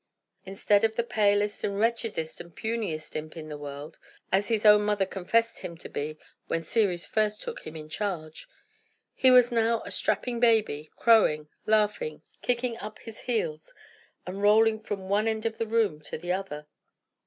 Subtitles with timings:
[0.47, 3.99] Instead of the palest, and wretchedest, and puniest imp in the world
[4.31, 8.47] (as his own mother confessed him to be when Ceres first took him in charge),
[9.13, 13.75] he was now a strapping baby, crowing, laughing, kicking up his heels,
[14.25, 16.65] and rolling from one end of the room to the other.